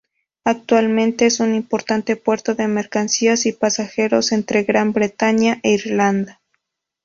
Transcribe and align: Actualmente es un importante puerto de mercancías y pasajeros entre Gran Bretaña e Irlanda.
Actualmente 0.45 1.27
es 1.27 1.39
un 1.41 1.53
importante 1.53 2.15
puerto 2.15 2.55
de 2.55 2.67
mercancías 2.67 3.45
y 3.45 3.51
pasajeros 3.53 4.31
entre 4.31 4.63
Gran 4.63 4.93
Bretaña 4.93 5.59
e 5.61 5.73
Irlanda. 5.73 6.41